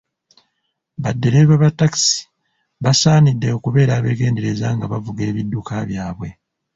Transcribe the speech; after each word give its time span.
Baddereeva 1.03 1.55
ba 1.61 1.69
ttakisi 1.73 2.21
bassanidde 2.83 3.47
okubeera 3.57 3.91
abegendereza 3.95 4.67
nga 4.75 4.85
bavuga 4.91 5.21
ebidduka 5.29 5.73
byabwe. 5.89 6.29